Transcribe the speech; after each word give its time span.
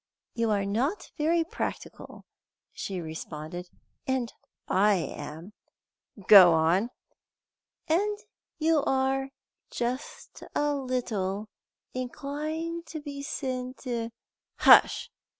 "You 0.33 0.49
are 0.49 0.65
not 0.65 1.11
very 1.15 1.43
practical," 1.43 2.25
she 2.73 2.99
responded, 2.99 3.69
"and 4.07 4.33
I 4.67 4.95
am." 4.95 5.53
"Go 6.27 6.53
on." 6.53 6.89
"And 7.87 8.17
you 8.57 8.81
are 8.87 9.29
just 9.69 10.41
a 10.55 10.73
little 10.73 11.49
inclined 11.93 12.87
to 12.87 12.99
be 12.99 13.21
senti" 13.21 14.09
"Hush! 14.61 15.11